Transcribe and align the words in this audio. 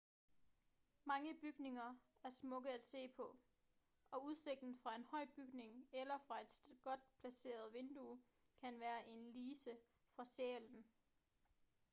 mange 1.05 1.33
bygninger 1.41 1.95
er 2.23 2.29
smukke 2.29 2.69
at 2.69 2.83
se 2.83 3.07
på 3.07 3.39
og 4.11 4.23
udsigten 4.25 4.75
fra 4.79 4.95
en 4.95 5.03
høj 5.03 5.25
bygning 5.35 5.87
eller 5.91 6.17
fra 6.17 6.41
et 6.41 6.63
godt 6.83 7.01
placeret 7.19 7.73
vindue 7.73 8.21
kan 8.57 8.79
være 8.79 9.07
en 9.07 9.31
lise 9.31 9.77
for 10.15 10.23
sjælen 10.23 10.85